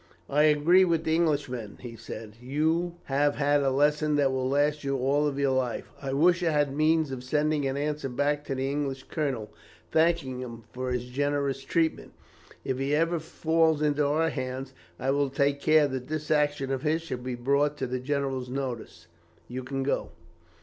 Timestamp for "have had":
3.03-3.61